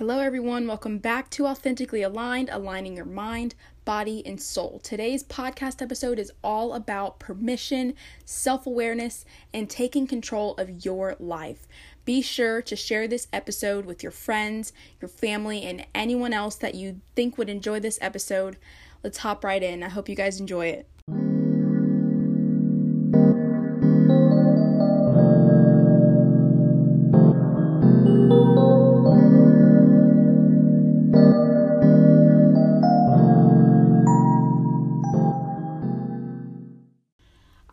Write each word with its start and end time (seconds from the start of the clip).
Hello, 0.00 0.18
everyone. 0.18 0.66
Welcome 0.66 0.96
back 0.96 1.28
to 1.32 1.46
Authentically 1.46 2.00
Aligned, 2.00 2.48
aligning 2.50 2.96
your 2.96 3.04
mind, 3.04 3.54
body, 3.84 4.22
and 4.24 4.40
soul. 4.40 4.80
Today's 4.82 5.22
podcast 5.22 5.82
episode 5.82 6.18
is 6.18 6.32
all 6.42 6.72
about 6.72 7.18
permission, 7.20 7.92
self 8.24 8.66
awareness, 8.66 9.26
and 9.52 9.68
taking 9.68 10.06
control 10.06 10.54
of 10.54 10.86
your 10.86 11.16
life. 11.20 11.68
Be 12.06 12.22
sure 12.22 12.62
to 12.62 12.76
share 12.76 13.06
this 13.08 13.28
episode 13.30 13.84
with 13.84 14.02
your 14.02 14.10
friends, 14.10 14.72
your 15.02 15.10
family, 15.10 15.64
and 15.64 15.84
anyone 15.94 16.32
else 16.32 16.54
that 16.54 16.74
you 16.74 17.02
think 17.14 17.36
would 17.36 17.50
enjoy 17.50 17.78
this 17.78 17.98
episode. 18.00 18.56
Let's 19.04 19.18
hop 19.18 19.44
right 19.44 19.62
in. 19.62 19.82
I 19.82 19.90
hope 19.90 20.08
you 20.08 20.16
guys 20.16 20.40
enjoy 20.40 20.68
it. 20.68 20.88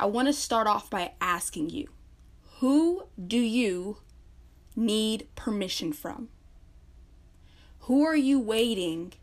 Want 0.08 0.28
to 0.28 0.34
start 0.34 0.68
off 0.68 0.90
by 0.90 1.12
asking 1.22 1.70
you 1.70 1.90
who 2.60 3.08
do 3.24 3.38
you 3.38 3.98
need 4.76 5.28
permission 5.36 5.94
from? 5.94 6.30
Who 7.82 8.04
are 8.04 8.16
you 8.16 8.40
waiting? 8.40 9.14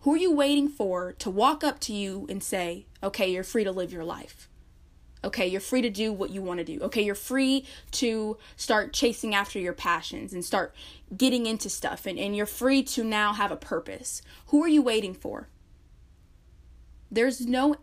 Who 0.00 0.14
are 0.14 0.18
you 0.18 0.32
waiting 0.32 0.68
for 0.68 1.12
to 1.14 1.30
walk 1.30 1.64
up 1.64 1.80
to 1.80 1.92
you 1.92 2.26
and 2.30 2.42
say, 2.42 2.86
okay, 3.02 3.30
you're 3.30 3.44
free 3.44 3.64
to 3.64 3.72
live 3.72 3.92
your 3.92 4.04
life? 4.04 4.48
Okay, 5.24 5.46
you're 5.48 5.60
free 5.60 5.82
to 5.82 5.90
do 5.90 6.12
what 6.12 6.30
you 6.30 6.40
want 6.40 6.58
to 6.58 6.64
do. 6.64 6.80
Okay, 6.82 7.02
you're 7.02 7.16
free 7.16 7.66
to 7.90 8.36
start 8.56 8.92
chasing 8.92 9.34
after 9.34 9.58
your 9.58 9.72
passions 9.72 10.32
and 10.32 10.44
start 10.44 10.74
getting 11.16 11.46
into 11.46 11.68
stuff, 11.68 12.06
and, 12.06 12.18
and 12.18 12.36
you're 12.36 12.46
free 12.46 12.82
to 12.84 13.02
now 13.02 13.32
have 13.32 13.50
a 13.50 13.56
purpose. 13.56 14.22
Who 14.48 14.62
are 14.62 14.68
you 14.68 14.82
waiting 14.82 15.14
for? 15.14 15.48
There's 17.10 17.44
no 17.46 17.76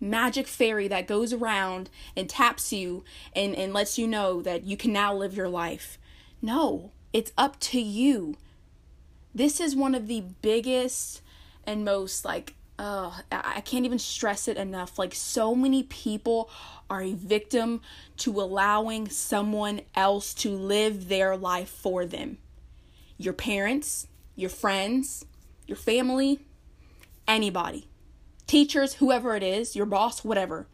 magic 0.00 0.46
fairy 0.46 0.88
that 0.88 1.06
goes 1.06 1.32
around 1.32 1.90
and 2.16 2.28
taps 2.28 2.72
you 2.72 3.04
and, 3.34 3.54
and 3.54 3.72
lets 3.72 3.98
you 3.98 4.06
know 4.06 4.40
that 4.42 4.64
you 4.64 4.76
can 4.76 4.92
now 4.92 5.14
live 5.14 5.36
your 5.36 5.48
life. 5.48 5.98
No, 6.40 6.92
it's 7.12 7.32
up 7.36 7.60
to 7.60 7.80
you. 7.80 8.36
This 9.34 9.60
is 9.60 9.76
one 9.76 9.94
of 9.94 10.06
the 10.06 10.24
biggest 10.42 11.20
and 11.64 11.84
most 11.84 12.24
like 12.24 12.54
I 12.80 13.60
can't 13.62 13.84
even 13.84 13.98
stress 13.98 14.48
it 14.48 14.56
enough. 14.56 14.98
Like, 14.98 15.14
so 15.14 15.54
many 15.54 15.82
people 15.82 16.48
are 16.88 17.02
a 17.02 17.12
victim 17.12 17.82
to 18.18 18.40
allowing 18.40 19.10
someone 19.10 19.82
else 19.94 20.32
to 20.34 20.50
live 20.50 21.08
their 21.08 21.36
life 21.36 21.68
for 21.68 22.06
them. 22.06 22.38
Your 23.18 23.34
parents, 23.34 24.06
your 24.34 24.48
friends, 24.48 25.26
your 25.66 25.76
family, 25.76 26.40
anybody 27.28 27.89
teachers, 28.50 28.94
whoever 28.94 29.36
it 29.36 29.44
is, 29.44 29.76
your 29.76 29.86
boss, 29.86 30.24
whatever. 30.24 30.66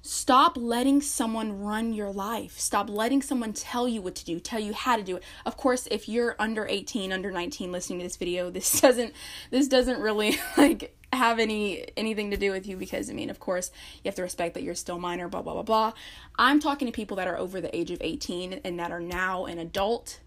Stop 0.00 0.56
letting 0.56 1.02
someone 1.02 1.60
run 1.60 1.92
your 1.92 2.10
life. 2.10 2.58
Stop 2.58 2.88
letting 2.88 3.20
someone 3.20 3.52
tell 3.52 3.86
you 3.86 4.00
what 4.00 4.14
to 4.14 4.24
do, 4.24 4.40
tell 4.40 4.60
you 4.60 4.72
how 4.72 4.96
to 4.96 5.02
do 5.02 5.16
it. 5.16 5.22
Of 5.44 5.58
course, 5.58 5.86
if 5.90 6.08
you're 6.08 6.34
under 6.38 6.66
18, 6.66 7.12
under 7.12 7.30
19 7.30 7.70
listening 7.70 7.98
to 7.98 8.06
this 8.06 8.16
video, 8.16 8.48
this 8.48 8.80
doesn't 8.80 9.12
this 9.50 9.68
doesn't 9.68 10.00
really 10.00 10.38
like 10.56 10.96
have 11.12 11.38
any 11.38 11.86
anything 11.98 12.30
to 12.30 12.38
do 12.38 12.50
with 12.50 12.66
you 12.66 12.78
because 12.78 13.10
I 13.10 13.12
mean, 13.12 13.28
of 13.28 13.40
course, 13.40 13.70
you 13.96 14.08
have 14.08 14.14
to 14.14 14.22
respect 14.22 14.54
that 14.54 14.62
you're 14.62 14.74
still 14.74 14.98
minor, 14.98 15.28
blah 15.28 15.42
blah 15.42 15.52
blah 15.52 15.64
blah. 15.64 15.92
I'm 16.38 16.60
talking 16.60 16.86
to 16.86 16.92
people 16.92 17.18
that 17.18 17.28
are 17.28 17.36
over 17.36 17.60
the 17.60 17.76
age 17.76 17.90
of 17.90 17.98
18 18.00 18.60
and 18.64 18.78
that 18.80 18.90
are 18.90 19.00
now 19.00 19.44
an 19.44 19.58
adult 19.58 20.20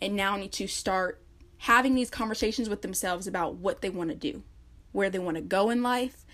and 0.00 0.16
now 0.16 0.36
need 0.36 0.52
to 0.52 0.68
start 0.68 1.20
having 1.58 1.94
these 1.94 2.08
conversations 2.08 2.70
with 2.70 2.80
themselves 2.80 3.26
about 3.26 3.56
what 3.56 3.82
they 3.82 3.90
want 3.90 4.08
to 4.08 4.16
do 4.16 4.42
where 4.94 5.10
they 5.10 5.18
want 5.18 5.36
to 5.36 5.42
go 5.42 5.70
in 5.70 5.82
life 5.82 6.24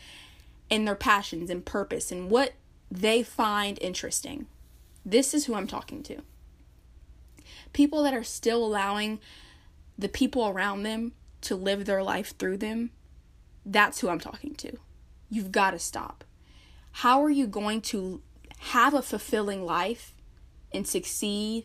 and 0.71 0.87
their 0.87 0.95
passions 0.95 1.51
and 1.51 1.65
purpose 1.65 2.13
and 2.13 2.31
what 2.31 2.53
they 2.91 3.23
find 3.23 3.79
interesting. 3.81 4.47
This 5.05 5.33
is 5.33 5.47
who 5.47 5.55
I'm 5.55 5.67
talking 5.67 6.03
to. 6.05 6.19
People 7.73 8.03
that 8.03 8.15
are 8.15 8.23
still 8.23 8.65
allowing 8.65 9.19
the 9.99 10.09
people 10.09 10.47
around 10.47 10.83
them 10.83 11.13
to 11.41 11.57
live 11.57 11.87
their 11.87 12.03
life 12.03 12.37
through 12.37 12.59
them, 12.59 12.91
that's 13.65 14.01
who 14.01 14.09
I'm 14.09 14.21
talking 14.21 14.55
to. 14.57 14.77
You've 15.31 15.53
got 15.53 15.71
to 15.71 15.79
stop. 15.79 16.25
How 16.93 17.23
are 17.23 17.31
you 17.31 17.47
going 17.47 17.81
to 17.83 18.21
have 18.59 18.93
a 18.93 19.01
fulfilling 19.01 19.65
life 19.65 20.13
and 20.71 20.87
succeed 20.87 21.65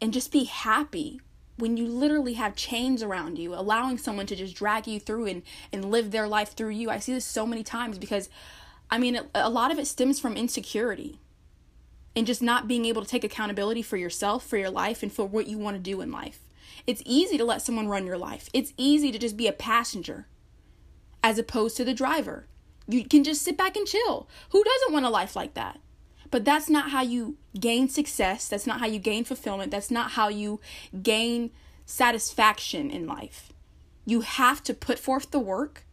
and 0.00 0.12
just 0.12 0.32
be 0.32 0.44
happy 0.44 1.20
when 1.58 1.76
you 1.76 1.86
literally 1.86 2.34
have 2.34 2.54
chains 2.54 3.02
around 3.02 3.38
you, 3.38 3.54
allowing 3.54 3.98
someone 3.98 4.26
to 4.26 4.36
just 4.36 4.54
drag 4.54 4.86
you 4.86 5.00
through 5.00 5.26
and, 5.26 5.42
and 5.72 5.90
live 5.90 6.10
their 6.10 6.28
life 6.28 6.54
through 6.54 6.70
you. 6.70 6.88
I 6.88 6.98
see 6.98 7.12
this 7.12 7.24
so 7.24 7.44
many 7.46 7.62
times 7.62 7.98
because, 7.98 8.28
I 8.90 8.98
mean, 8.98 9.20
a 9.34 9.50
lot 9.50 9.72
of 9.72 9.78
it 9.78 9.86
stems 9.86 10.20
from 10.20 10.36
insecurity 10.36 11.20
and 12.14 12.26
just 12.26 12.42
not 12.42 12.68
being 12.68 12.84
able 12.84 13.02
to 13.02 13.08
take 13.08 13.24
accountability 13.24 13.82
for 13.82 13.96
yourself, 13.96 14.46
for 14.46 14.56
your 14.56 14.70
life, 14.70 15.02
and 15.02 15.12
for 15.12 15.26
what 15.26 15.46
you 15.46 15.58
want 15.58 15.76
to 15.76 15.82
do 15.82 16.00
in 16.00 16.10
life. 16.12 16.40
It's 16.86 17.02
easy 17.04 17.36
to 17.36 17.44
let 17.44 17.60
someone 17.60 17.88
run 17.88 18.06
your 18.06 18.18
life, 18.18 18.48
it's 18.52 18.72
easy 18.76 19.12
to 19.12 19.18
just 19.18 19.36
be 19.36 19.46
a 19.46 19.52
passenger 19.52 20.26
as 21.22 21.38
opposed 21.38 21.76
to 21.76 21.84
the 21.84 21.94
driver. 21.94 22.46
You 22.86 23.04
can 23.04 23.24
just 23.24 23.42
sit 23.42 23.58
back 23.58 23.76
and 23.76 23.86
chill. 23.86 24.28
Who 24.50 24.64
doesn't 24.64 24.92
want 24.92 25.04
a 25.04 25.10
life 25.10 25.36
like 25.36 25.54
that? 25.54 25.78
But 26.30 26.44
that's 26.44 26.68
not 26.68 26.90
how 26.90 27.02
you 27.02 27.36
gain 27.58 27.88
success. 27.88 28.48
That's 28.48 28.66
not 28.66 28.80
how 28.80 28.86
you 28.86 28.98
gain 28.98 29.24
fulfillment. 29.24 29.70
That's 29.70 29.90
not 29.90 30.12
how 30.12 30.28
you 30.28 30.60
gain 31.02 31.50
satisfaction 31.86 32.90
in 32.90 33.06
life. 33.06 33.52
You 34.04 34.20
have 34.20 34.62
to 34.64 34.74
put 34.74 34.98
forth 34.98 35.30
the 35.30 35.38
work. 35.38 35.84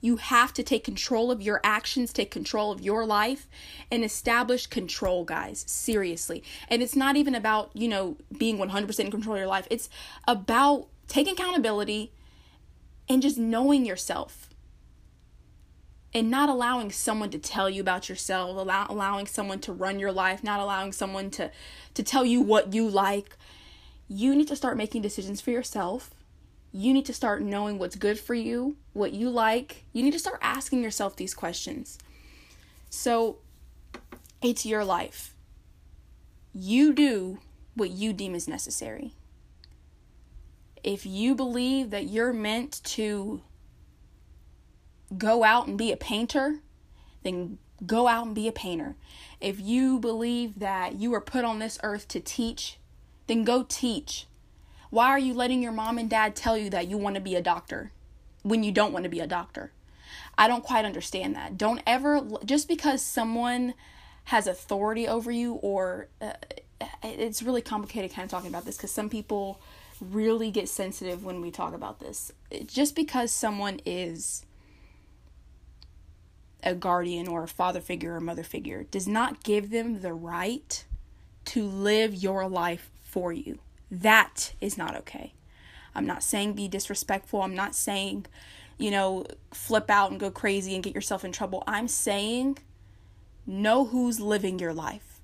You 0.00 0.16
have 0.16 0.52
to 0.54 0.62
take 0.62 0.84
control 0.84 1.30
of 1.30 1.40
your 1.40 1.60
actions, 1.64 2.12
take 2.12 2.30
control 2.30 2.70
of 2.70 2.80
your 2.80 3.06
life, 3.06 3.48
and 3.90 4.04
establish 4.04 4.66
control, 4.66 5.24
guys. 5.24 5.64
Seriously. 5.66 6.42
And 6.68 6.82
it's 6.82 6.94
not 6.96 7.16
even 7.16 7.34
about, 7.34 7.70
you 7.72 7.88
know, 7.88 8.16
being 8.36 8.58
100% 8.58 9.00
in 9.00 9.10
control 9.10 9.36
of 9.36 9.40
your 9.40 9.48
life. 9.48 9.66
It's 9.70 9.88
about 10.28 10.88
taking 11.08 11.32
accountability 11.32 12.12
and 13.08 13.22
just 13.22 13.38
knowing 13.38 13.84
yourself 13.86 14.50
and 16.14 16.30
not 16.30 16.48
allowing 16.48 16.92
someone 16.92 17.30
to 17.30 17.38
tell 17.38 17.68
you 17.68 17.80
about 17.80 18.08
yourself, 18.08 18.56
allow, 18.56 18.86
allowing 18.88 19.26
someone 19.26 19.58
to 19.60 19.72
run 19.72 19.98
your 19.98 20.12
life, 20.12 20.44
not 20.44 20.60
allowing 20.60 20.92
someone 20.92 21.30
to 21.32 21.50
to 21.94 22.02
tell 22.02 22.24
you 22.24 22.40
what 22.40 22.72
you 22.72 22.88
like. 22.88 23.36
You 24.08 24.34
need 24.34 24.48
to 24.48 24.56
start 24.56 24.76
making 24.76 25.02
decisions 25.02 25.40
for 25.40 25.50
yourself. 25.50 26.10
You 26.72 26.92
need 26.92 27.06
to 27.06 27.14
start 27.14 27.42
knowing 27.42 27.78
what's 27.78 27.96
good 27.96 28.18
for 28.18 28.34
you, 28.34 28.76
what 28.92 29.12
you 29.12 29.30
like. 29.30 29.84
You 29.92 30.02
need 30.02 30.12
to 30.12 30.18
start 30.18 30.38
asking 30.42 30.82
yourself 30.82 31.16
these 31.16 31.34
questions. 31.34 31.98
So, 32.90 33.38
it's 34.42 34.66
your 34.66 34.84
life. 34.84 35.34
You 36.52 36.92
do 36.92 37.38
what 37.74 37.90
you 37.90 38.12
deem 38.12 38.34
is 38.34 38.46
necessary. 38.46 39.12
If 40.82 41.06
you 41.06 41.34
believe 41.34 41.90
that 41.90 42.08
you're 42.08 42.32
meant 42.32 42.80
to 42.84 43.40
go 45.18 45.44
out 45.44 45.66
and 45.66 45.78
be 45.78 45.92
a 45.92 45.96
painter, 45.96 46.60
then 47.22 47.58
go 47.86 48.08
out 48.08 48.26
and 48.26 48.34
be 48.34 48.48
a 48.48 48.52
painter. 48.52 48.96
If 49.40 49.60
you 49.60 49.98
believe 49.98 50.58
that 50.58 50.94
you 50.96 51.10
were 51.10 51.20
put 51.20 51.44
on 51.44 51.58
this 51.58 51.78
earth 51.82 52.08
to 52.08 52.20
teach, 52.20 52.78
then 53.26 53.44
go 53.44 53.64
teach. 53.68 54.26
Why 54.90 55.08
are 55.08 55.18
you 55.18 55.34
letting 55.34 55.62
your 55.62 55.72
mom 55.72 55.98
and 55.98 56.08
dad 56.08 56.36
tell 56.36 56.56
you 56.56 56.70
that 56.70 56.88
you 56.88 56.96
want 56.96 57.16
to 57.16 57.20
be 57.20 57.34
a 57.34 57.42
doctor 57.42 57.90
when 58.42 58.62
you 58.62 58.72
don't 58.72 58.92
want 58.92 59.04
to 59.04 59.08
be 59.08 59.20
a 59.20 59.26
doctor? 59.26 59.72
I 60.38 60.48
don't 60.48 60.64
quite 60.64 60.84
understand 60.84 61.34
that. 61.34 61.58
Don't 61.58 61.80
ever, 61.86 62.20
just 62.44 62.68
because 62.68 63.02
someone 63.02 63.74
has 64.24 64.46
authority 64.46 65.06
over 65.06 65.30
you, 65.30 65.54
or 65.54 66.08
uh, 66.20 66.32
it's 67.02 67.42
really 67.42 67.62
complicated 67.62 68.12
kind 68.12 68.24
of 68.24 68.30
talking 68.30 68.48
about 68.48 68.64
this 68.64 68.76
because 68.76 68.90
some 68.90 69.08
people 69.08 69.60
really 70.00 70.50
get 70.50 70.68
sensitive 70.68 71.24
when 71.24 71.40
we 71.40 71.50
talk 71.50 71.74
about 71.74 72.00
this. 72.00 72.32
Just 72.66 72.96
because 72.96 73.30
someone 73.30 73.80
is 73.84 74.44
a 76.64 76.74
guardian 76.74 77.28
or 77.28 77.44
a 77.44 77.48
father 77.48 77.80
figure 77.80 78.16
or 78.16 78.20
mother 78.20 78.42
figure 78.42 78.84
does 78.84 79.06
not 79.06 79.44
give 79.44 79.70
them 79.70 80.00
the 80.00 80.14
right 80.14 80.84
to 81.44 81.64
live 81.66 82.14
your 82.14 82.48
life 82.48 82.90
for 83.02 83.32
you. 83.32 83.58
That 83.90 84.54
is 84.60 84.76
not 84.76 84.96
okay. 84.96 85.34
I'm 85.94 86.06
not 86.06 86.22
saying 86.22 86.54
be 86.54 86.66
disrespectful. 86.66 87.42
I'm 87.42 87.54
not 87.54 87.74
saying, 87.74 88.26
you 88.78 88.90
know, 88.90 89.26
flip 89.52 89.90
out 89.90 90.10
and 90.10 90.18
go 90.18 90.30
crazy 90.30 90.74
and 90.74 90.82
get 90.82 90.94
yourself 90.94 91.24
in 91.24 91.32
trouble. 91.32 91.62
I'm 91.66 91.86
saying 91.86 92.58
know 93.46 93.84
who's 93.84 94.18
living 94.18 94.58
your 94.58 94.72
life. 94.72 95.20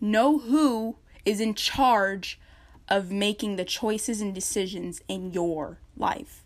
Know 0.00 0.38
who 0.38 0.96
is 1.24 1.40
in 1.40 1.54
charge 1.54 2.40
of 2.88 3.12
making 3.12 3.56
the 3.56 3.64
choices 3.64 4.20
and 4.20 4.34
decisions 4.34 5.02
in 5.06 5.32
your 5.32 5.78
life. 5.96 6.42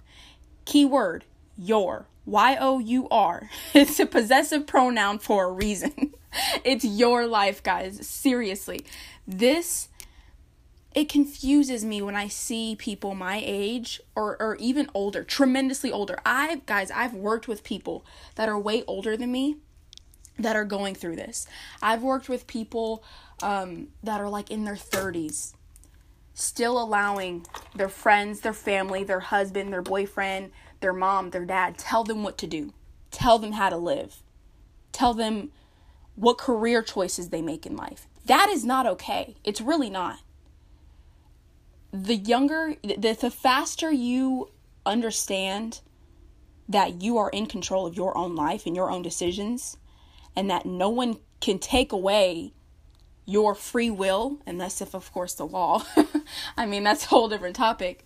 Keyword 0.65 1.25
your. 1.57 2.07
Y 2.25 2.57
O 2.61 2.79
U 2.79 3.09
R. 3.11 3.51
It's 3.75 3.99
a 3.99 4.07
possessive 4.07 4.67
pronoun 4.67 5.19
for 5.19 5.45
a 5.47 5.53
reason. 5.53 6.15
it's 6.65 6.85
your 6.85 7.27
life, 7.27 7.63
guys. 7.63 8.07
Seriously. 8.07 8.85
This 9.27 9.89
it 10.95 11.09
confuses 11.09 11.85
me 11.85 12.03
when 12.03 12.15
I 12.15 12.29
see 12.29 12.77
people 12.77 13.15
my 13.15 13.43
age 13.43 14.01
or, 14.15 14.41
or 14.41 14.57
even 14.57 14.91
older, 14.93 15.25
tremendously 15.25 15.91
older. 15.91 16.19
I 16.27 16.61
guys, 16.67 16.91
I've 16.91 17.15
worked 17.15 17.49
with 17.49 17.65
people 17.65 18.05
that 18.35 18.49
are 18.49 18.59
way 18.59 18.85
older 18.87 19.17
than 19.17 19.33
me 19.33 19.57
that 20.39 20.55
are 20.55 20.65
going 20.65 20.95
through 20.95 21.17
this. 21.17 21.47
I've 21.81 22.03
worked 22.03 22.29
with 22.29 22.47
people 22.47 23.03
um, 23.43 23.89
that 24.03 24.21
are 24.21 24.29
like 24.29 24.51
in 24.51 24.65
their 24.65 24.75
30s, 24.75 25.55
still 26.35 26.83
allowing 26.83 27.47
their 27.75 27.89
friends, 27.89 28.41
their 28.41 28.53
family, 28.53 29.03
their 29.03 29.21
husband, 29.21 29.73
their 29.73 29.83
boyfriend, 29.83 30.51
their 30.83 30.93
mom, 30.93 31.31
their 31.31 31.45
dad 31.45 31.79
tell 31.79 32.05
them 32.05 32.23
what 32.23 32.37
to 32.39 32.47
do, 32.47 32.75
tell 33.11 33.39
them 33.39 33.53
how 33.53 33.71
to 33.71 33.77
live, 33.77 34.17
tell 34.93 35.15
them 35.15 35.51
what 36.15 36.39
career 36.39 36.83
choices 36.83 37.31
they 37.31 37.43
make 37.43 37.65
in 37.65 37.77
life. 37.77 38.07
That 38.27 38.49
is 38.51 38.65
not 38.65 38.87
okay. 38.87 39.37
It's 39.45 39.61
really 39.61 39.91
not. 39.91 40.19
The 41.93 42.17
younger, 42.17 42.77
the, 42.83 43.17
the 43.19 43.31
faster 43.31 43.91
you 43.91 44.51
understand 44.85 45.81
that 46.69 47.03
you 47.03 47.19
are 47.19 47.31
in 47.31 47.47
control 47.47 47.87
of 47.87 47.97
your 47.97 48.17
own 48.17 48.35
life 48.35 48.67
and 48.67 48.77
your 48.77 48.91
own 48.91 49.03
decisions, 49.03 49.77
and 50.35 50.51
that 50.51 50.65
no 50.65 50.89
one 50.89 51.19
can 51.41 51.59
take 51.59 51.93
away 51.93 52.53
your 53.27 53.55
free 53.55 53.91
will, 53.91 54.39
unless 54.47 54.81
if, 54.81 54.95
of 54.95 55.13
course, 55.13 55.35
the 55.35 55.47
law. 55.47 55.85
I 56.57 56.67
mean, 56.67 56.83
that's 56.83 57.05
a 57.05 57.09
whole 57.09 57.29
different 57.29 57.57
topic. 57.57 58.05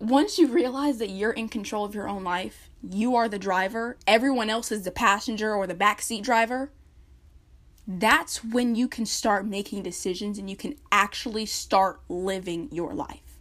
Once 0.00 0.38
you 0.38 0.46
realize 0.46 0.98
that 0.98 1.10
you're 1.10 1.32
in 1.32 1.48
control 1.48 1.84
of 1.84 1.94
your 1.94 2.08
own 2.08 2.22
life, 2.22 2.70
you 2.82 3.16
are 3.16 3.28
the 3.28 3.38
driver, 3.38 3.96
everyone 4.06 4.48
else 4.48 4.70
is 4.70 4.84
the 4.84 4.90
passenger 4.90 5.54
or 5.54 5.66
the 5.66 5.74
backseat 5.74 6.22
driver, 6.22 6.70
that's 7.86 8.44
when 8.44 8.74
you 8.74 8.86
can 8.86 9.06
start 9.06 9.46
making 9.46 9.82
decisions 9.82 10.38
and 10.38 10.48
you 10.48 10.56
can 10.56 10.76
actually 10.92 11.46
start 11.46 12.00
living 12.08 12.68
your 12.70 12.94
life. 12.94 13.40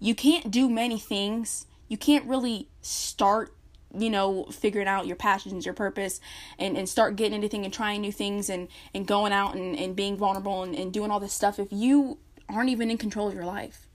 You 0.00 0.14
can't 0.14 0.50
do 0.50 0.68
many 0.68 0.98
things. 0.98 1.66
You 1.88 1.98
can't 1.98 2.24
really 2.24 2.68
start 2.80 3.54
you 3.92 4.08
know, 4.08 4.44
figuring 4.44 4.86
out 4.86 5.06
your 5.06 5.16
passions, 5.16 5.66
your 5.66 5.74
purpose, 5.74 6.20
and, 6.58 6.76
and 6.76 6.88
start 6.88 7.16
getting 7.16 7.34
anything 7.34 7.64
and 7.64 7.74
trying 7.74 8.00
new 8.00 8.12
things 8.12 8.48
and, 8.48 8.68
and 8.94 9.04
going 9.04 9.32
out 9.32 9.56
and, 9.56 9.76
and 9.76 9.96
being 9.96 10.16
vulnerable 10.16 10.62
and, 10.62 10.76
and 10.76 10.92
doing 10.92 11.10
all 11.10 11.18
this 11.18 11.32
stuff 11.32 11.58
if 11.58 11.68
you 11.72 12.18
aren't 12.48 12.70
even 12.70 12.88
in 12.88 12.98
control 12.98 13.26
of 13.26 13.34
your 13.34 13.44
life. 13.44 13.88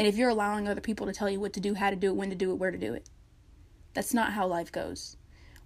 And 0.00 0.06
if 0.06 0.16
you're 0.16 0.30
allowing 0.30 0.66
other 0.66 0.80
people 0.80 1.06
to 1.06 1.12
tell 1.12 1.28
you 1.28 1.38
what 1.40 1.52
to 1.52 1.60
do, 1.60 1.74
how 1.74 1.90
to 1.90 1.94
do 1.94 2.06
it, 2.08 2.16
when 2.16 2.30
to 2.30 2.34
do 2.34 2.52
it, 2.52 2.54
where 2.54 2.70
to 2.70 2.78
do 2.78 2.94
it. 2.94 3.10
That's 3.92 4.14
not 4.14 4.32
how 4.32 4.46
life 4.46 4.72
goes. 4.72 5.18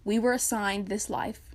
We 0.03 0.19
were 0.19 0.33
assigned 0.33 0.89
this 0.89 1.09
life 1.09 1.55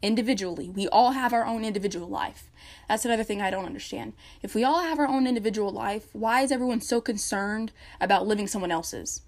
individually. 0.00 0.70
We 0.70 0.88
all 0.88 1.10
have 1.10 1.34
our 1.34 1.44
own 1.44 1.62
individual 1.62 2.08
life. 2.08 2.50
That's 2.88 3.04
another 3.04 3.22
thing 3.22 3.42
I 3.42 3.50
don't 3.50 3.66
understand. 3.66 4.14
If 4.42 4.54
we 4.54 4.64
all 4.64 4.80
have 4.80 4.98
our 4.98 5.06
own 5.06 5.26
individual 5.26 5.70
life, 5.70 6.08
why 6.14 6.40
is 6.40 6.50
everyone 6.50 6.80
so 6.80 7.02
concerned 7.02 7.70
about 8.00 8.26
living 8.26 8.46
someone 8.46 8.70
else's? 8.70 9.20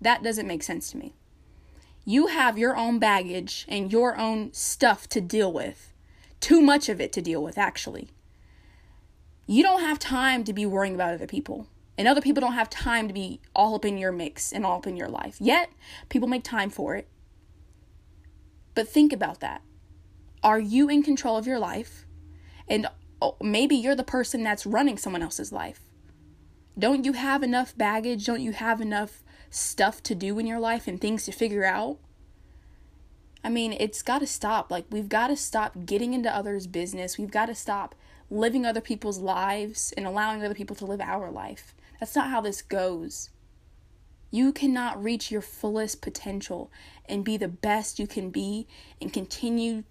That 0.00 0.24
doesn't 0.24 0.48
make 0.48 0.64
sense 0.64 0.90
to 0.90 0.96
me. 0.96 1.14
You 2.04 2.26
have 2.26 2.58
your 2.58 2.76
own 2.76 2.98
baggage 2.98 3.64
and 3.68 3.92
your 3.92 4.18
own 4.18 4.52
stuff 4.52 5.08
to 5.10 5.20
deal 5.20 5.52
with. 5.52 5.92
Too 6.40 6.60
much 6.60 6.88
of 6.88 7.00
it 7.00 7.12
to 7.12 7.22
deal 7.22 7.44
with, 7.44 7.56
actually. 7.56 8.08
You 9.46 9.62
don't 9.62 9.82
have 9.82 10.00
time 10.00 10.42
to 10.42 10.52
be 10.52 10.66
worrying 10.66 10.96
about 10.96 11.14
other 11.14 11.28
people. 11.28 11.68
And 11.98 12.08
other 12.08 12.20
people 12.20 12.40
don't 12.40 12.54
have 12.54 12.70
time 12.70 13.06
to 13.08 13.14
be 13.14 13.40
all 13.54 13.74
up 13.74 13.84
in 13.84 13.98
your 13.98 14.12
mix 14.12 14.52
and 14.52 14.64
all 14.64 14.78
up 14.78 14.86
in 14.86 14.96
your 14.96 15.08
life. 15.08 15.36
Yet, 15.40 15.70
people 16.08 16.28
make 16.28 16.42
time 16.42 16.70
for 16.70 16.96
it. 16.96 17.06
But 18.74 18.88
think 18.88 19.12
about 19.12 19.40
that. 19.40 19.62
Are 20.42 20.58
you 20.58 20.88
in 20.88 21.02
control 21.02 21.36
of 21.36 21.46
your 21.46 21.58
life? 21.58 22.06
And 22.66 22.86
oh, 23.20 23.36
maybe 23.42 23.76
you're 23.76 23.94
the 23.94 24.02
person 24.02 24.42
that's 24.42 24.64
running 24.64 24.96
someone 24.96 25.22
else's 25.22 25.52
life. 25.52 25.80
Don't 26.78 27.04
you 27.04 27.12
have 27.12 27.42
enough 27.42 27.76
baggage? 27.76 28.24
Don't 28.24 28.40
you 28.40 28.52
have 28.52 28.80
enough 28.80 29.22
stuff 29.50 30.02
to 30.04 30.14
do 30.14 30.38
in 30.38 30.46
your 30.46 30.58
life 30.58 30.88
and 30.88 31.00
things 31.00 31.24
to 31.26 31.32
figure 31.32 31.64
out. 31.64 31.98
I 33.44 33.50
mean, 33.50 33.76
it's 33.78 34.02
got 34.02 34.20
to 34.20 34.26
stop. 34.26 34.70
Like, 34.70 34.86
we've 34.90 35.08
got 35.08 35.28
to 35.28 35.36
stop 35.36 35.84
getting 35.84 36.14
into 36.14 36.34
others' 36.34 36.66
business. 36.66 37.18
We've 37.18 37.30
got 37.30 37.46
to 37.46 37.54
stop 37.54 37.94
living 38.30 38.64
other 38.64 38.80
people's 38.80 39.18
lives 39.18 39.92
and 39.96 40.06
allowing 40.06 40.42
other 40.42 40.54
people 40.54 40.76
to 40.76 40.86
live 40.86 41.00
our 41.00 41.30
life. 41.30 41.74
That's 42.02 42.16
not 42.16 42.30
how 42.30 42.40
this 42.40 42.62
goes. 42.62 43.30
You 44.32 44.52
cannot 44.52 45.00
reach 45.00 45.30
your 45.30 45.40
fullest 45.40 46.02
potential 46.02 46.68
and 47.06 47.24
be 47.24 47.36
the 47.36 47.46
best 47.46 48.00
you 48.00 48.08
can 48.08 48.30
be 48.30 48.66
and 49.00 49.12
continue 49.12 49.84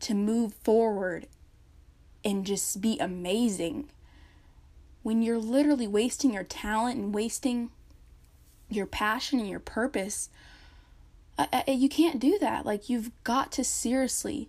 to 0.00 0.12
move 0.12 0.54
forward 0.54 1.28
and 2.24 2.44
just 2.44 2.80
be 2.80 2.98
amazing 2.98 3.88
when 5.04 5.22
you're 5.22 5.38
literally 5.38 5.86
wasting 5.86 6.32
your 6.32 6.42
talent 6.42 6.98
and 6.98 7.14
wasting 7.14 7.70
your 8.68 8.86
passion 8.86 9.38
and 9.38 9.48
your 9.48 9.60
purpose, 9.60 10.30
uh, 11.38 11.62
you 11.68 11.88
can't 11.88 12.18
do 12.18 12.40
that. 12.40 12.66
Like, 12.66 12.88
you've 12.88 13.12
got 13.22 13.52
to 13.52 13.62
seriously 13.62 14.48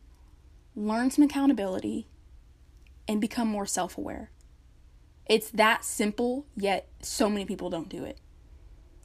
learn 0.75 1.11
some 1.11 1.25
accountability 1.25 2.07
and 3.07 3.21
become 3.21 3.47
more 3.47 3.67
self 3.67 3.99
aware. 3.99 4.31
It's 5.29 5.49
that 5.51 5.83
simple, 5.83 6.45
yet 6.55 6.87
so 7.01 7.29
many 7.29 7.45
people 7.45 7.69
don't 7.69 7.89
do 7.89 8.03
it. 8.03 8.19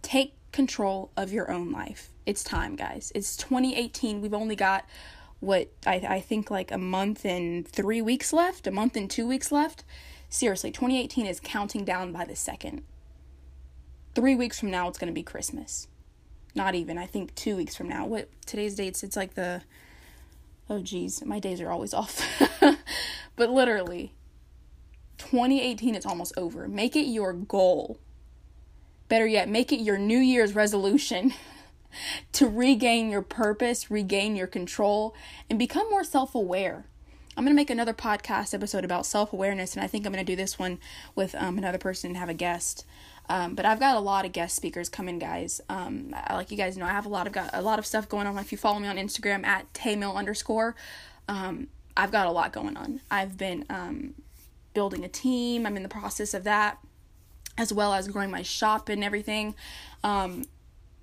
Take 0.02 0.34
control 0.52 1.10
of 1.16 1.32
your 1.32 1.50
own 1.50 1.72
life. 1.72 2.10
It's 2.26 2.44
time, 2.44 2.76
guys. 2.76 3.10
It's 3.14 3.36
2018. 3.36 4.20
We've 4.20 4.34
only 4.34 4.56
got 4.56 4.84
what 5.40 5.72
I, 5.86 5.94
I 6.08 6.20
think 6.20 6.50
like 6.50 6.70
a 6.70 6.78
month 6.78 7.24
and 7.24 7.66
three 7.66 8.00
weeks 8.00 8.32
left, 8.32 8.66
a 8.66 8.70
month 8.70 8.96
and 8.96 9.10
two 9.10 9.26
weeks 9.26 9.50
left. 9.50 9.84
Seriously, 10.28 10.70
2018 10.70 11.26
is 11.26 11.40
counting 11.40 11.84
down 11.84 12.12
by 12.12 12.24
the 12.24 12.36
second 12.36 12.82
three 14.14 14.34
weeks 14.34 14.60
from 14.60 14.70
now 14.70 14.88
it's 14.88 14.98
going 14.98 15.10
to 15.12 15.14
be 15.14 15.22
Christmas. 15.22 15.88
Not 16.54 16.74
even. 16.74 16.98
I 16.98 17.06
think 17.06 17.34
two 17.34 17.56
weeks 17.56 17.74
from 17.74 17.88
now. 17.88 18.06
What 18.06 18.28
today's 18.44 18.74
dates? 18.74 19.02
It's 19.02 19.16
like 19.16 19.34
the. 19.34 19.62
Oh 20.68 20.80
geez, 20.80 21.24
my 21.24 21.38
days 21.38 21.60
are 21.60 21.70
always 21.70 21.94
off. 21.94 22.22
but 23.36 23.50
literally, 23.50 24.12
2018 25.22 25.94
is 25.94 26.04
almost 26.04 26.32
over. 26.36 26.66
Make 26.66 26.96
it 26.96 27.06
your 27.06 27.32
goal. 27.32 27.98
Better 29.08 29.26
yet, 29.26 29.48
make 29.48 29.72
it 29.72 29.80
your 29.80 29.96
New 29.96 30.18
Year's 30.18 30.54
resolution 30.54 31.32
to 32.32 32.48
regain 32.48 33.10
your 33.10 33.22
purpose, 33.22 33.90
regain 33.90 34.34
your 34.36 34.46
control, 34.46 35.14
and 35.48 35.58
become 35.58 35.88
more 35.90 36.04
self 36.04 36.34
aware. 36.34 36.86
I'm 37.36 37.44
going 37.44 37.54
to 37.54 37.60
make 37.60 37.70
another 37.70 37.94
podcast 37.94 38.52
episode 38.52 38.84
about 38.84 39.06
self 39.06 39.32
awareness, 39.32 39.74
and 39.74 39.84
I 39.84 39.86
think 39.86 40.04
I'm 40.04 40.12
going 40.12 40.24
to 40.24 40.32
do 40.32 40.36
this 40.36 40.58
one 40.58 40.78
with 41.14 41.34
um, 41.36 41.56
another 41.56 41.78
person 41.78 42.10
and 42.10 42.16
have 42.16 42.28
a 42.28 42.34
guest. 42.34 42.84
Um, 43.28 43.54
but 43.54 43.64
I've 43.64 43.80
got 43.80 43.96
a 43.96 44.00
lot 44.00 44.24
of 44.24 44.32
guest 44.32 44.56
speakers 44.56 44.88
coming, 44.88 45.18
guys. 45.20 45.60
Um, 45.68 46.14
like 46.30 46.50
you 46.50 46.56
guys 46.56 46.76
know, 46.76 46.84
I 46.84 46.90
have 46.90 47.06
a 47.06 47.10
lot 47.10 47.26
of 47.28 47.32
got 47.32 47.50
a 47.52 47.62
lot 47.62 47.78
of 47.78 47.86
stuff 47.86 48.08
going 48.08 48.26
on. 48.26 48.36
If 48.38 48.50
you 48.50 48.58
follow 48.58 48.80
me 48.80 48.88
on 48.88 48.96
Instagram 48.96 49.46
at 49.46 49.72
taymil 49.72 50.16
underscore, 50.16 50.74
um, 51.28 51.68
I've 51.96 52.10
got 52.10 52.26
a 52.26 52.32
lot 52.32 52.52
going 52.52 52.76
on. 52.76 53.00
I've 53.10 53.38
been 53.38 53.64
um, 53.70 54.14
building 54.74 55.04
a 55.04 55.08
team. 55.08 55.66
I'm 55.66 55.76
in 55.76 55.82
the 55.82 55.88
process 55.88 56.34
of 56.34 56.44
that, 56.44 56.78
as 57.58 57.72
well 57.72 57.94
as 57.94 58.08
growing 58.08 58.30
my 58.30 58.42
shop 58.42 58.88
and 58.88 59.04
everything. 59.04 59.54
Um, 60.04 60.44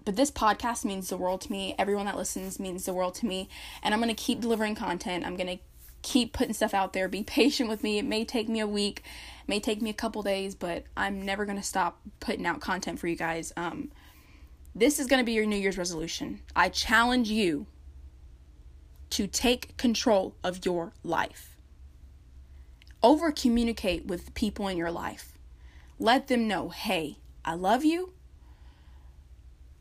but 0.06 0.16
this 0.16 0.32
podcast 0.32 0.86
means 0.86 1.10
the 1.10 1.18
world 1.18 1.42
to 1.42 1.52
me. 1.52 1.76
Everyone 1.78 2.06
that 2.06 2.18
listens 2.18 2.60
means 2.60 2.86
the 2.86 2.94
world 2.94 3.16
to 3.16 3.26
me, 3.26 3.50
and 3.84 3.94
I'm 3.94 4.00
gonna 4.00 4.14
keep 4.14 4.42
delivering 4.42 4.76
content. 4.76 5.26
I'm 5.26 5.36
gonna 5.36 5.60
keep 6.02 6.34
putting 6.34 6.54
stuff 6.54 6.74
out 6.74 6.94
there. 6.94 7.08
Be 7.08 7.24
patient 7.40 7.70
with 7.70 7.84
me. 7.84 7.98
It 7.98 8.06
may 8.06 8.26
take 8.26 8.50
me 8.50 8.60
a 8.60 8.68
week, 8.68 9.04
may 9.48 9.60
take 9.60 9.82
me 9.82 9.90
a 9.90 9.94
couple 9.94 10.22
days, 10.22 10.56
but 10.56 10.84
I'm 10.96 11.26
never 11.26 11.46
going 11.46 11.58
to 11.58 11.64
stop 11.64 12.00
putting 12.20 12.46
out 12.46 12.62
content 12.62 13.00
for 13.00 13.08
you 13.08 13.16
guys. 13.16 13.54
Um, 13.58 13.92
this 14.76 15.00
is 15.00 15.08
going 15.08 15.20
to 15.20 15.26
be 15.26 15.34
your 15.34 15.46
New 15.46 15.58
Year's 15.58 15.78
resolution. 15.78 16.42
I 16.56 16.70
challenge 16.70 17.30
you 17.30 17.66
to 19.12 19.28
take 19.28 19.76
control 19.78 20.36
of 20.44 20.66
your 20.66 20.94
life. 21.04 21.49
Over 23.02 23.32
communicate 23.32 24.06
with 24.06 24.34
people 24.34 24.68
in 24.68 24.78
your 24.78 24.92
life. 24.92 25.34
Let 25.98 26.28
them 26.28 26.48
know, 26.48 26.70
hey, 26.70 27.18
I 27.46 27.54
love 27.56 27.84
you, 27.86 28.14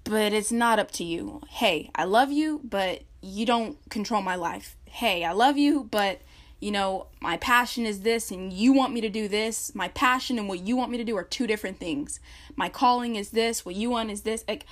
but 0.04 0.32
it's 0.32 0.52
not 0.52 0.78
up 0.78 0.90
to 0.92 1.04
you. 1.04 1.42
Hey, 1.48 1.90
I 1.94 2.04
love 2.04 2.30
you, 2.32 2.60
but 2.64 3.02
you 3.20 3.44
don't 3.44 3.78
control 3.90 4.22
my 4.22 4.36
life. 4.36 4.76
Hey, 4.86 5.24
I 5.24 5.32
love 5.32 5.56
you, 5.58 5.88
but 5.90 6.20
you 6.60 6.72
know, 6.72 7.06
my 7.20 7.36
passion 7.36 7.86
is 7.86 8.00
this 8.00 8.30
and 8.30 8.52
you 8.52 8.72
want 8.72 8.92
me 8.92 9.00
to 9.00 9.08
do 9.08 9.28
this. 9.28 9.74
My 9.74 9.88
passion 9.88 10.38
and 10.38 10.48
what 10.48 10.60
you 10.60 10.76
want 10.76 10.90
me 10.90 10.98
to 10.98 11.04
do 11.04 11.16
are 11.16 11.24
two 11.24 11.46
different 11.46 11.78
things. 11.78 12.18
My 12.56 12.68
calling 12.68 13.14
is 13.14 13.30
this, 13.30 13.64
what 13.64 13.76
you 13.76 13.90
want 13.90 14.10
is 14.10 14.22
this. 14.22 14.44
Like, 14.48 14.66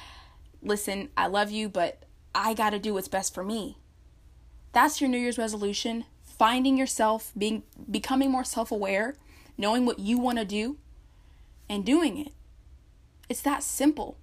listen, 0.62 1.10
I 1.16 1.28
love 1.28 1.50
you, 1.50 1.68
but 1.68 2.02
I 2.34 2.54
got 2.54 2.70
to 2.70 2.78
do 2.78 2.94
what's 2.94 3.08
best 3.08 3.34
for 3.34 3.44
me. 3.44 3.78
That's 4.72 5.00
your 5.00 5.08
New 5.08 5.18
Year's 5.18 5.38
resolution. 5.38 6.06
Finding 6.38 6.76
yourself, 6.76 7.32
being 7.36 7.62
becoming 7.90 8.30
more 8.30 8.44
self-aware, 8.44 9.14
knowing 9.56 9.86
what 9.86 9.98
you 9.98 10.18
want 10.18 10.38
to 10.38 10.44
do 10.44 10.76
and 11.68 11.84
doing 11.84 12.18
it. 12.18 12.32
It's 13.28 13.40
that 13.42 13.62
simple. 13.62 14.16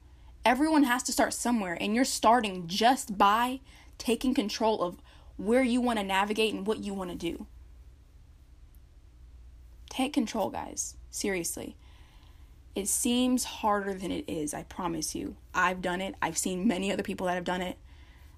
Everyone 0.46 0.84
has 0.84 1.03
to 1.03 1.12
start 1.12 1.34
somewhere 1.34 1.77
and 1.79 1.96
you're 1.96 2.05
starting 2.05 2.67
just 2.67 3.17
by 3.17 3.62
taking 3.98 4.34
control 4.34 4.82
of 4.82 4.98
where 5.38 5.63
you 5.63 5.82
want 5.82 6.00
to 6.00 6.05
navigate 6.05 6.53
and 6.53 6.67
what 6.67 6.84
you 6.84 6.93
want 6.93 7.10
to 7.10 7.15
do. 7.15 7.48
Take 9.89 10.13
control, 10.13 10.50
guys. 10.50 10.96
Seriously. 11.10 11.75
It 12.75 12.88
seems 12.88 13.43
harder 13.43 13.93
than 13.93 14.12
it 14.12 14.25
is, 14.27 14.53
I 14.53 14.63
promise 14.63 15.13
you. 15.13 15.36
I've 15.53 15.82
done 15.82 16.01
it. 16.01 16.15
I've 16.22 16.38
seen 16.38 16.67
many 16.67 16.91
other 16.91 17.03
people 17.03 17.27
that 17.27 17.36
have 17.36 17.43
done 17.43 17.62
it. 17.62 17.77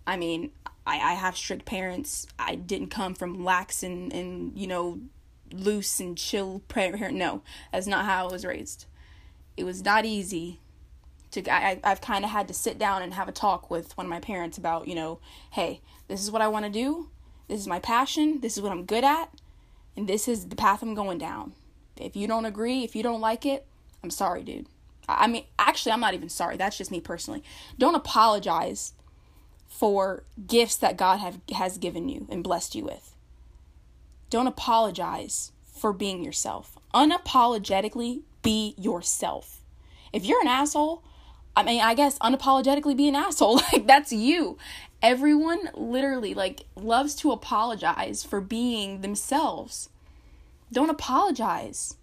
I 0.06 0.18
mean, 0.18 0.52
I, 0.86 0.98
I 0.98 1.14
have 1.14 1.36
strict 1.36 1.66
parents. 1.66 2.28
I 2.38 2.56
didn't 2.56 2.90
come 2.90 3.16
from 3.16 3.44
lax 3.44 3.84
and, 3.84 4.14
and 4.14 4.58
you 4.58 4.68
know, 4.68 5.00
loose 5.52 6.00
and 6.00 6.18
chill 6.18 6.62
prayer. 6.68 7.12
No, 7.12 7.42
that's 7.72 7.88
not 7.88 8.06
how 8.06 8.28
I 8.28 8.32
was 8.32 8.46
raised. 8.46 8.86
It 9.58 9.64
was 9.64 9.84
not 9.84 10.06
easy. 10.06 10.60
To 11.32 11.52
I, 11.52 11.80
I've 11.84 12.02
kind 12.02 12.24
of 12.24 12.32
had 12.32 12.48
to 12.48 12.54
sit 12.54 12.78
down 12.78 13.02
and 13.02 13.14
have 13.14 13.28
a 13.28 13.34
talk 13.34 13.70
with 13.70 13.98
one 13.98 14.06
of 14.06 14.10
my 14.10 14.20
parents 14.20 14.58
about, 14.58 14.88
you 14.88 14.96
know, 14.96 15.20
hey, 15.52 15.82
this 16.08 16.22
is 16.22 16.32
what 16.32 16.42
I 16.42 16.48
want 16.48 16.66
to 16.66 16.72
do. 16.72 17.10
This 17.48 17.60
is 17.60 17.68
my 17.68 17.80
passion. 17.80 18.42
This 18.42 18.58
is 18.58 18.64
what 18.64 18.72
I'm 18.72 18.86
good 18.86 19.04
at. 19.04 19.30
And 19.98 20.08
this 20.08 20.28
is 20.28 20.48
the 20.48 20.56
path 20.56 20.82
I'm 20.82 20.94
going 20.94 21.18
down. 21.18 21.54
If 21.98 22.16
you 22.16 22.28
don't 22.28 22.46
agree, 22.46 22.84
if 22.84 22.96
you 22.96 23.04
don't 23.04 23.22
like 23.22 23.46
it, 23.46 23.66
I'm 24.04 24.10
sorry, 24.10 24.44
dude. 24.44 24.68
I 25.08 25.28
mean, 25.28 25.46
actually, 25.58 25.92
I'm 25.92 26.00
not 26.00 26.14
even 26.14 26.30
sorry. 26.30 26.58
That's 26.58 26.78
just 26.78 26.92
me 26.92 27.00
personally. 27.00 27.44
Don't 27.78 27.96
apologize 27.96 28.94
for 29.78 30.24
gifts 30.48 30.78
that 30.78 30.96
God 30.96 31.18
have, 31.18 31.42
has 31.54 31.78
given 31.78 32.08
you 32.08 32.28
and 32.30 32.44
blessed 32.44 32.76
you 32.76 32.86
with. 32.86 33.14
Don't 34.30 34.48
apologize 34.48 35.52
for 35.66 35.92
being 35.92 36.24
yourself. 36.24 36.78
Unapologetically 36.94 38.22
be 38.42 38.74
yourself. 38.78 39.62
If 40.14 40.24
you're 40.24 40.42
an 40.42 40.48
asshole, 40.48 41.04
I 41.58 41.64
mean, 41.64 41.82
I 41.82 41.94
guess 41.94 42.18
unapologetically 42.20 42.96
be 42.96 43.10
an 43.10 43.16
asshole. 43.28 43.56
Like, 43.74 43.86
that's 43.86 44.14
you. 44.14 44.58
Everyone 45.02 45.70
literally, 45.74 46.34
like, 46.34 46.64
loves 46.76 47.14
to 47.16 47.32
apologize 47.32 48.24
for 48.24 48.40
being 48.40 49.02
themselves. 49.02 49.90
Don't 50.72 50.90
apologize. 50.90 51.98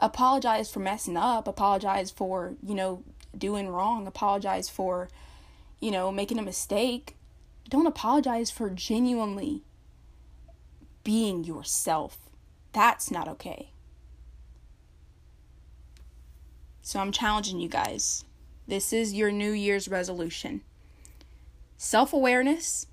Apologize 0.00 0.70
for 0.70 0.80
messing 0.80 1.16
up. 1.16 1.48
Apologize 1.48 2.10
for, 2.10 2.54
you 2.62 2.74
know, 2.74 3.02
doing 3.36 3.68
wrong. 3.68 4.06
Apologize 4.06 4.68
for 4.68 5.08
you 5.82 5.90
know, 5.90 6.12
making 6.12 6.38
a 6.38 6.42
mistake, 6.42 7.16
don't 7.68 7.88
apologize 7.88 8.52
for 8.52 8.70
genuinely 8.70 9.64
being 11.02 11.42
yourself. 11.42 12.30
That's 12.72 13.10
not 13.10 13.26
okay. 13.26 13.72
So 16.82 17.00
I'm 17.00 17.10
challenging 17.10 17.58
you 17.58 17.68
guys. 17.68 18.24
This 18.68 18.92
is 18.92 19.12
your 19.12 19.32
New 19.32 19.50
Year's 19.50 19.88
resolution 19.88 20.62
self 21.76 22.12
awareness 22.12 22.86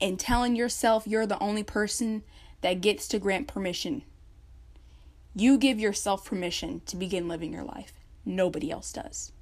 and 0.00 0.18
telling 0.18 0.56
yourself 0.56 1.06
you're 1.06 1.26
the 1.26 1.38
only 1.38 1.62
person 1.62 2.22
that 2.62 2.80
gets 2.80 3.06
to 3.08 3.18
grant 3.18 3.46
permission. 3.46 4.04
You 5.34 5.58
give 5.58 5.78
yourself 5.78 6.24
permission 6.24 6.80
to 6.86 6.96
begin 6.96 7.28
living 7.28 7.52
your 7.52 7.64
life. 7.64 7.92
Nobody 8.24 8.70
else 8.70 8.90
does. 8.90 9.33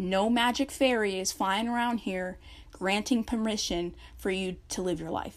No 0.00 0.30
magic 0.30 0.70
fairy 0.70 1.18
is 1.18 1.30
flying 1.30 1.68
around 1.68 1.98
here 1.98 2.38
granting 2.72 3.22
permission 3.22 3.94
for 4.16 4.30
you 4.30 4.56
to 4.70 4.80
live 4.80 4.98
your 4.98 5.10
life. 5.10 5.36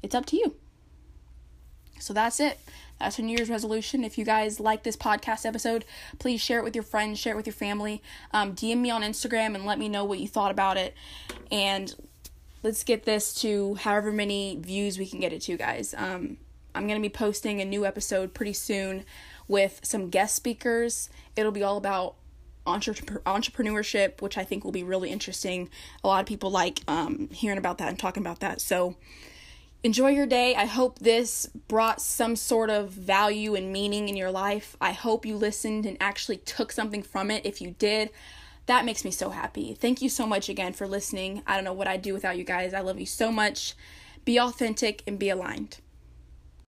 It's 0.00 0.14
up 0.14 0.26
to 0.26 0.36
you. 0.36 0.54
So 1.98 2.12
that's 2.14 2.38
it. 2.38 2.60
That's 3.00 3.18
a 3.18 3.22
New 3.22 3.36
Year's 3.36 3.50
resolution. 3.50 4.04
If 4.04 4.16
you 4.16 4.24
guys 4.24 4.60
like 4.60 4.84
this 4.84 4.96
podcast 4.96 5.44
episode, 5.44 5.84
please 6.20 6.40
share 6.40 6.60
it 6.60 6.62
with 6.62 6.76
your 6.76 6.84
friends, 6.84 7.18
share 7.18 7.32
it 7.32 7.36
with 7.36 7.48
your 7.48 7.52
family. 7.52 8.00
Um, 8.30 8.54
DM 8.54 8.78
me 8.78 8.90
on 8.90 9.02
Instagram 9.02 9.56
and 9.56 9.66
let 9.66 9.76
me 9.76 9.88
know 9.88 10.04
what 10.04 10.20
you 10.20 10.28
thought 10.28 10.52
about 10.52 10.76
it. 10.76 10.94
And 11.50 11.92
let's 12.62 12.84
get 12.84 13.02
this 13.02 13.34
to 13.40 13.74
however 13.74 14.12
many 14.12 14.56
views 14.60 15.00
we 15.00 15.06
can 15.06 15.18
get 15.18 15.32
it 15.32 15.42
to, 15.42 15.56
guys. 15.56 15.96
Um, 15.98 16.36
I'm 16.76 16.86
going 16.86 17.02
to 17.02 17.08
be 17.08 17.12
posting 17.12 17.60
a 17.60 17.64
new 17.64 17.84
episode 17.84 18.34
pretty 18.34 18.52
soon 18.52 19.04
with 19.48 19.80
some 19.82 20.10
guest 20.10 20.36
speakers. 20.36 21.10
It'll 21.34 21.50
be 21.50 21.64
all 21.64 21.76
about 21.76 22.14
entrepreneurship, 22.66 24.20
which 24.20 24.38
I 24.38 24.44
think 24.44 24.64
will 24.64 24.72
be 24.72 24.84
really 24.84 25.10
interesting. 25.10 25.68
A 26.04 26.08
lot 26.08 26.20
of 26.20 26.26
people 26.26 26.50
like 26.50 26.80
um, 26.88 27.28
hearing 27.30 27.58
about 27.58 27.78
that 27.78 27.88
and 27.88 27.98
talking 27.98 28.22
about 28.22 28.40
that. 28.40 28.60
So 28.60 28.96
enjoy 29.82 30.10
your 30.10 30.26
day. 30.26 30.54
I 30.54 30.66
hope 30.66 30.98
this 30.98 31.46
brought 31.68 32.00
some 32.00 32.36
sort 32.36 32.70
of 32.70 32.90
value 32.90 33.54
and 33.54 33.72
meaning 33.72 34.08
in 34.08 34.16
your 34.16 34.30
life. 34.30 34.76
I 34.80 34.92
hope 34.92 35.26
you 35.26 35.36
listened 35.36 35.86
and 35.86 35.96
actually 36.00 36.36
took 36.38 36.72
something 36.72 37.02
from 37.02 37.30
it. 37.30 37.44
If 37.44 37.60
you 37.60 37.74
did, 37.78 38.10
that 38.66 38.84
makes 38.84 39.04
me 39.04 39.10
so 39.10 39.30
happy. 39.30 39.74
Thank 39.74 40.00
you 40.00 40.08
so 40.08 40.26
much 40.26 40.48
again 40.48 40.72
for 40.72 40.86
listening. 40.86 41.42
I 41.46 41.56
don't 41.56 41.64
know 41.64 41.72
what 41.72 41.88
I'd 41.88 42.02
do 42.02 42.14
without 42.14 42.38
you 42.38 42.44
guys. 42.44 42.74
I 42.74 42.80
love 42.80 43.00
you 43.00 43.06
so 43.06 43.32
much. 43.32 43.74
Be 44.24 44.38
authentic 44.38 45.02
and 45.06 45.18
be 45.18 45.30
aligned. 45.30 45.78